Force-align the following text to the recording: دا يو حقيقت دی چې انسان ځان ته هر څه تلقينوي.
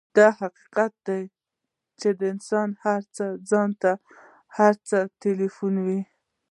دا 0.15 0.27
يو 0.29 0.35
حقيقت 0.39 0.93
دی 1.07 1.21
چې 1.99 2.07
انسان 2.33 2.67
ځان 3.49 3.69
ته 3.81 3.91
هر 4.57 4.73
څه 4.89 4.97
تلقينوي. 5.21 6.01